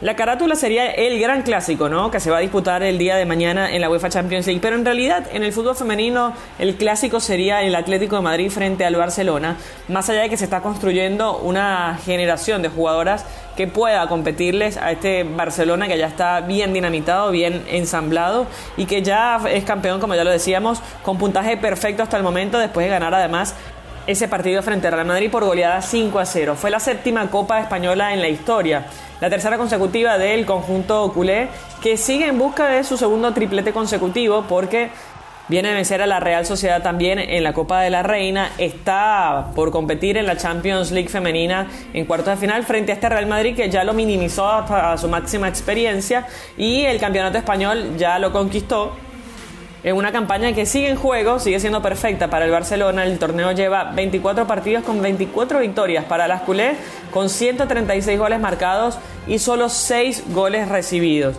La 0.00 0.16
carátula 0.16 0.54
sería 0.54 0.90
el 0.90 1.20
gran 1.20 1.42
clásico, 1.42 1.90
¿no? 1.90 2.10
Que 2.10 2.20
se 2.20 2.30
va 2.30 2.38
a 2.38 2.40
disputar 2.40 2.82
el 2.82 2.96
día 2.96 3.16
de 3.16 3.26
mañana 3.26 3.70
en 3.70 3.82
la 3.82 3.90
UEFA 3.90 4.08
Champions 4.08 4.46
League. 4.46 4.60
Pero 4.62 4.76
en 4.76 4.84
realidad, 4.86 5.26
en 5.30 5.42
el 5.42 5.52
fútbol 5.52 5.76
femenino, 5.76 6.32
el 6.58 6.76
clásico 6.76 7.20
sería 7.20 7.60
el 7.60 7.74
Atlético 7.74 8.16
de 8.16 8.22
Madrid 8.22 8.50
frente 8.50 8.86
al 8.86 8.96
Barcelona. 8.96 9.58
Más 9.88 10.08
allá 10.08 10.22
de 10.22 10.30
que 10.30 10.38
se 10.38 10.44
está 10.44 10.62
construyendo 10.62 11.36
una 11.36 11.98
generación 12.02 12.62
de 12.62 12.70
jugadoras 12.70 13.26
que 13.58 13.66
pueda 13.66 14.08
competirles 14.08 14.78
a 14.78 14.90
este 14.90 15.24
Barcelona 15.24 15.86
que 15.86 15.98
ya 15.98 16.06
está 16.06 16.40
bien 16.40 16.72
dinamitado, 16.72 17.30
bien 17.30 17.62
ensamblado 17.68 18.46
y 18.78 18.86
que 18.86 19.02
ya 19.02 19.38
es 19.50 19.64
campeón, 19.64 20.00
como 20.00 20.14
ya 20.14 20.24
lo 20.24 20.30
decíamos, 20.30 20.80
con 21.02 21.18
puntaje 21.18 21.58
perfecto 21.58 22.02
hasta 22.02 22.16
el 22.16 22.22
momento, 22.22 22.58
después 22.58 22.86
de 22.86 22.90
ganar 22.90 23.14
además 23.14 23.54
ese 24.06 24.28
partido 24.28 24.62
frente 24.62 24.88
al 24.88 24.94
Real 24.94 25.06
Madrid 25.06 25.30
por 25.30 25.44
goleada 25.44 25.82
5 25.82 26.18
a 26.18 26.26
0. 26.26 26.54
Fue 26.56 26.70
la 26.70 26.80
séptima 26.80 27.30
Copa 27.30 27.60
Española 27.60 28.12
en 28.12 28.20
la 28.20 28.28
historia 28.28 28.86
la 29.20 29.28
tercera 29.28 29.58
consecutiva 29.58 30.16
del 30.16 30.46
conjunto 30.46 31.12
culé, 31.12 31.48
que 31.82 31.96
sigue 31.96 32.26
en 32.26 32.38
busca 32.38 32.68
de 32.68 32.84
su 32.84 32.96
segundo 32.96 33.32
triplete 33.34 33.72
consecutivo 33.72 34.46
porque 34.48 34.90
viene 35.48 35.68
a 35.68 35.74
vencer 35.74 36.00
a 36.00 36.06
la 36.06 36.20
Real 36.20 36.46
Sociedad 36.46 36.82
también 36.82 37.18
en 37.18 37.44
la 37.44 37.52
Copa 37.52 37.82
de 37.82 37.90
la 37.90 38.02
Reina, 38.02 38.50
está 38.56 39.48
por 39.54 39.70
competir 39.72 40.16
en 40.16 40.26
la 40.26 40.38
Champions 40.38 40.90
League 40.90 41.10
femenina 41.10 41.66
en 41.92 42.06
cuartos 42.06 42.28
de 42.28 42.36
final 42.36 42.64
frente 42.64 42.92
a 42.92 42.94
este 42.94 43.10
Real 43.10 43.26
Madrid 43.26 43.54
que 43.54 43.68
ya 43.68 43.84
lo 43.84 43.92
minimizó 43.92 44.46
a 44.46 44.96
su 44.96 45.08
máxima 45.08 45.48
experiencia 45.48 46.26
y 46.56 46.86
el 46.86 46.98
campeonato 46.98 47.36
español 47.36 47.98
ya 47.98 48.18
lo 48.18 48.32
conquistó 48.32 48.96
en 49.82 49.96
una 49.96 50.12
campaña 50.12 50.52
que 50.52 50.66
sigue 50.66 50.90
en 50.90 50.96
juego, 50.96 51.38
sigue 51.38 51.58
siendo 51.58 51.80
perfecta 51.80 52.28
para 52.28 52.44
el 52.44 52.50
Barcelona. 52.50 53.04
El 53.04 53.18
torneo 53.18 53.52
lleva 53.52 53.84
24 53.92 54.46
partidos 54.46 54.84
con 54.84 55.00
24 55.00 55.60
victorias 55.60 56.04
para 56.04 56.28
las 56.28 56.42
culés, 56.42 56.76
con 57.10 57.30
136 57.30 58.18
goles 58.18 58.40
marcados 58.40 58.98
y 59.26 59.38
solo 59.38 59.68
6 59.68 60.24
goles 60.34 60.68
recibidos. 60.68 61.36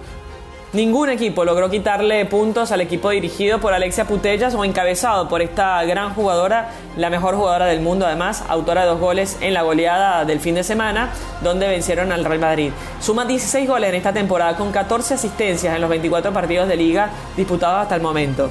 Ningún 0.74 1.10
equipo 1.10 1.44
logró 1.44 1.70
quitarle 1.70 2.26
puntos 2.26 2.72
al 2.72 2.80
equipo 2.80 3.10
dirigido 3.10 3.60
por 3.60 3.74
Alexia 3.74 4.06
Putellas 4.06 4.56
o 4.56 4.64
encabezado 4.64 5.28
por 5.28 5.42
esta 5.42 5.84
gran 5.84 6.14
jugadora, 6.14 6.70
la 6.96 7.10
mejor 7.10 7.36
jugadora 7.36 7.66
del 7.66 7.82
mundo 7.82 8.06
además, 8.06 8.46
autora 8.48 8.84
de 8.84 8.88
dos 8.88 9.00
goles 9.02 9.38
en 9.42 9.54
la 9.54 9.64
goleada 9.64 10.24
del 10.24 10.40
fin 10.40 10.56
de 10.56 10.64
semana, 10.64 11.10
donde 11.44 11.68
vencieron 11.68 12.14
al 12.14 12.24
Real 12.24 12.40
Madrid. 12.40 12.72
Suma 13.02 13.26
16 13.26 13.68
goles 13.68 13.90
en 13.90 13.96
esta 13.96 14.14
temporada 14.14 14.56
con 14.56 14.72
14 14.72 15.16
asistencias 15.16 15.76
en 15.76 15.82
los 15.82 15.90
24 15.90 16.32
partidos 16.32 16.70
de 16.70 16.78
liga 16.78 17.10
disputados 17.36 17.82
hasta 17.82 17.96
el 17.96 18.02
momento. 18.02 18.50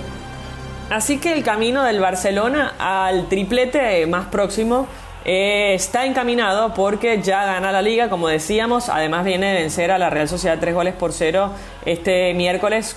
Así 0.90 1.18
que 1.20 1.32
el 1.32 1.42
camino 1.42 1.84
del 1.84 2.00
Barcelona 2.00 2.74
al 2.78 3.28
triplete 3.28 4.06
más 4.06 4.26
próximo 4.26 4.88
eh, 5.24 5.74
está 5.74 6.06
encaminado 6.06 6.72
porque 6.74 7.20
ya 7.20 7.44
gana 7.44 7.72
la 7.72 7.82
liga, 7.82 8.08
como 8.08 8.28
decíamos. 8.28 8.88
Además, 8.88 9.24
viene 9.24 9.52
de 9.52 9.60
vencer 9.60 9.90
a 9.90 9.98
la 9.98 10.10
Real 10.10 10.28
Sociedad 10.28 10.58
tres 10.60 10.74
goles 10.74 10.94
por 10.94 11.12
cero 11.12 11.50
este 11.84 12.32
miércoles, 12.34 12.96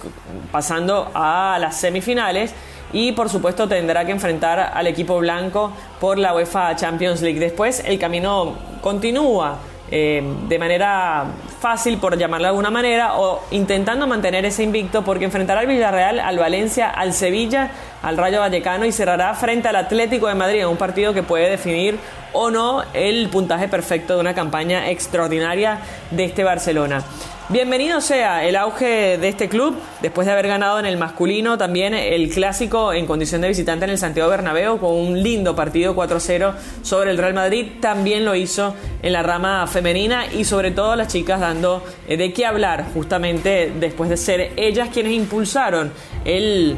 pasando 0.51 1.11
a 1.13 1.57
las 1.59 1.77
semifinales. 1.77 2.53
Y 2.93 3.11
por 3.13 3.29
supuesto, 3.29 3.67
tendrá 3.67 4.05
que 4.05 4.11
enfrentar 4.11 4.59
al 4.73 4.87
equipo 4.87 5.17
blanco 5.19 5.73
por 5.99 6.17
la 6.17 6.33
UEFA 6.33 6.75
Champions 6.75 7.21
League. 7.21 7.39
Después, 7.39 7.83
el 7.85 7.97
camino 7.99 8.55
continúa 8.81 9.57
eh, 9.95 10.23
de 10.47 10.59
manera 10.59 11.25
fácil, 11.59 11.97
por 11.97 12.17
llamarlo 12.17 12.45
de 12.45 12.49
alguna 12.49 12.71
manera, 12.71 13.15
o 13.17 13.41
intentando 13.51 14.07
mantener 14.07 14.45
ese 14.45 14.63
invicto, 14.63 15.03
porque 15.03 15.25
enfrentará 15.25 15.61
al 15.61 15.67
Villarreal, 15.67 16.19
al 16.19 16.39
Valencia, 16.39 16.89
al 16.89 17.13
Sevilla, 17.13 17.69
al 18.03 18.17
Rayo 18.17 18.41
Vallecano 18.41 18.85
y 18.85 18.91
cerrará 18.91 19.33
frente 19.33 19.69
al 19.69 19.77
Atlético 19.77 20.27
de 20.27 20.35
Madrid 20.35 20.67
un 20.67 20.77
partido 20.77 21.13
que 21.13 21.23
puede 21.23 21.49
definir 21.49 21.97
o 22.33 22.51
no 22.51 22.83
el 22.93 23.29
puntaje 23.29 23.67
perfecto 23.67 24.15
de 24.15 24.19
una 24.19 24.35
campaña 24.35 24.91
extraordinaria 24.91 25.79
de 26.11 26.25
este 26.25 26.43
Barcelona. 26.43 27.03
Bienvenido 27.49 28.01
sea 28.01 28.45
el 28.45 28.55
auge 28.55 29.17
de 29.17 29.27
este 29.27 29.49
club, 29.49 29.77
después 30.01 30.25
de 30.25 30.33
haber 30.33 30.47
ganado 30.47 30.79
en 30.79 30.85
el 30.85 30.97
masculino 30.97 31.57
también 31.57 31.93
el 31.93 32.29
clásico 32.29 32.93
en 32.93 33.05
condición 33.05 33.41
de 33.41 33.49
visitante 33.49 33.85
en 33.85 33.91
el 33.91 33.97
Santiago 33.97 34.29
Bernabéu 34.29 34.79
con 34.79 34.93
un 34.93 35.21
lindo 35.21 35.55
partido 35.55 35.95
4-0 35.95 36.53
sobre 36.81 37.11
el 37.11 37.17
Real 37.17 37.33
Madrid, 37.33 37.73
también 37.81 38.25
lo 38.25 38.33
hizo 38.35 38.75
en 39.01 39.13
la 39.13 39.23
rama 39.23 39.67
femenina 39.67 40.25
y 40.33 40.45
sobre 40.45 40.71
todo 40.71 40.95
las 40.95 41.09
chicas 41.09 41.39
dando 41.39 41.83
eh, 42.07 42.17
de 42.17 42.33
qué 42.33 42.45
hablar 42.45 42.85
justamente 42.93 43.71
después 43.77 44.09
de 44.09 44.17
ser 44.17 44.53
ellas 44.55 44.89
quienes 44.91 45.11
impulsaron 45.11 45.91
el 46.25 46.77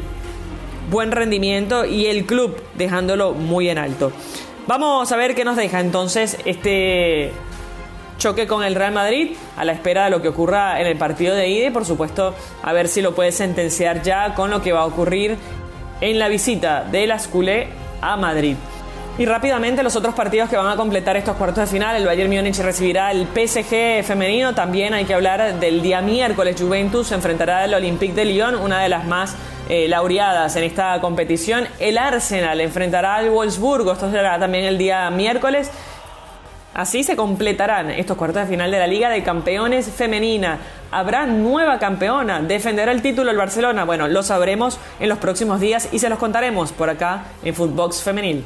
buen 0.90 1.12
rendimiento 1.12 1.84
y 1.84 2.06
el 2.06 2.26
club 2.26 2.56
dejándolo 2.74 3.32
muy 3.32 3.68
en 3.68 3.78
alto. 3.78 4.12
Vamos 4.66 5.10
a 5.12 5.16
ver 5.16 5.34
qué 5.34 5.44
nos 5.44 5.56
deja 5.56 5.80
entonces 5.80 6.38
este 6.44 7.32
choque 8.18 8.46
con 8.46 8.64
el 8.64 8.74
Real 8.74 8.92
Madrid 8.92 9.36
a 9.56 9.64
la 9.64 9.72
espera 9.72 10.04
de 10.04 10.10
lo 10.10 10.22
que 10.22 10.28
ocurra 10.28 10.80
en 10.80 10.86
el 10.86 10.96
partido 10.96 11.34
de 11.34 11.48
ida 11.48 11.66
y 11.66 11.70
por 11.70 11.84
supuesto 11.84 12.34
a 12.62 12.72
ver 12.72 12.88
si 12.88 13.02
lo 13.02 13.14
puede 13.14 13.30
sentenciar 13.30 14.02
ya 14.02 14.34
con 14.34 14.50
lo 14.50 14.62
que 14.62 14.72
va 14.72 14.80
a 14.80 14.86
ocurrir 14.86 15.36
en 16.00 16.18
la 16.18 16.28
visita 16.28 16.84
de 16.84 17.06
las 17.06 17.28
culé 17.28 17.68
a 18.00 18.16
Madrid. 18.16 18.56
Y 19.18 19.24
rápidamente 19.24 19.82
los 19.82 19.96
otros 19.96 20.14
partidos 20.14 20.50
que 20.50 20.58
van 20.58 20.68
a 20.68 20.76
completar 20.76 21.16
estos 21.16 21.36
cuartos 21.36 21.64
de 21.64 21.66
final, 21.72 21.96
el 21.96 22.04
Bayern 22.04 22.30
Múnich 22.30 22.58
recibirá 22.58 23.10
el 23.10 23.26
PSG 23.26 24.04
femenino, 24.04 24.54
también 24.54 24.92
hay 24.92 25.06
que 25.06 25.14
hablar 25.14 25.58
del 25.58 25.80
día 25.80 26.02
miércoles, 26.02 26.56
Juventus 26.60 27.06
se 27.06 27.14
enfrentará 27.14 27.62
al 27.62 27.72
Olympique 27.72 28.12
de 28.12 28.26
Lyon, 28.26 28.56
una 28.56 28.82
de 28.82 28.90
las 28.90 29.06
más 29.06 29.34
eh, 29.70 29.88
laureadas 29.88 30.54
en 30.56 30.64
esta 30.64 31.00
competición, 31.00 31.66
el 31.78 31.96
Arsenal 31.96 32.60
enfrentará 32.60 33.14
al 33.14 33.30
Wolfsburgo, 33.30 33.92
esto 33.92 34.10
será 34.10 34.38
también 34.38 34.64
el 34.64 34.76
día 34.76 35.08
miércoles, 35.10 35.70
Así 36.74 37.04
se 37.04 37.16
completarán 37.16 37.88
estos 37.88 38.18
cuartos 38.18 38.42
de 38.42 38.48
final 38.48 38.70
de 38.70 38.78
la 38.78 38.86
Liga 38.86 39.08
de 39.08 39.22
Campeones 39.22 39.90
Femenina. 39.90 40.58
¿Habrá 40.90 41.24
nueva 41.24 41.78
campeona? 41.78 42.42
¿Defenderá 42.42 42.92
el 42.92 43.00
título 43.00 43.30
el 43.30 43.38
Barcelona? 43.38 43.86
Bueno, 43.86 44.08
lo 44.08 44.22
sabremos 44.22 44.78
en 45.00 45.08
los 45.08 45.16
próximos 45.16 45.58
días 45.58 45.88
y 45.90 46.00
se 46.00 46.10
los 46.10 46.18
contaremos 46.18 46.72
por 46.72 46.90
acá 46.90 47.28
en 47.42 47.54
Footbox 47.54 48.02
Femenil. 48.02 48.44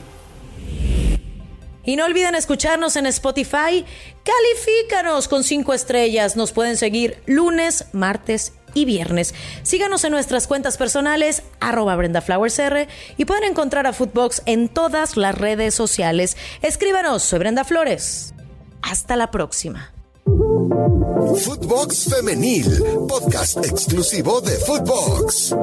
Y 1.85 1.97
no 1.97 2.05
olviden 2.05 2.35
escucharnos 2.35 2.97
en 2.97 3.07
Spotify. 3.07 3.85
Califícanos 4.25 5.29
con 5.29 5.45
cinco 5.45 5.73
estrellas. 5.73 6.37
Nos 6.37 6.53
pueden 6.53 6.77
seguir 6.77 7.23
lunes, 7.27 7.87
martes 7.93 8.53
y 8.75 8.85
viernes. 8.85 9.35
Síganos 9.63 10.05
en 10.05 10.13
nuestras 10.13 10.47
cuentas 10.47 10.77
personales, 10.77 11.43
arroba 11.61 11.97
BrendaFlowersR, 11.97 12.89
y 13.17 13.25
pueden 13.25 13.45
encontrar 13.45 13.87
a 13.87 13.93
Footbox 13.93 14.43
en 14.47 14.69
todas 14.69 15.17
las 15.17 15.37
redes 15.37 15.75
sociales. 15.75 16.37
Escríbanos, 16.63 17.23
soy 17.23 17.41
Brenda 17.41 17.65
Flores. 17.65 18.35
Hasta 18.83 19.17
la 19.17 19.31
próxima. 19.31 19.93
Footbox 20.25 22.15
Femenil, 22.15 22.83
podcast 23.09 23.59
exclusivo 23.65 24.41
de 24.41 24.53
Footbox. 24.59 25.55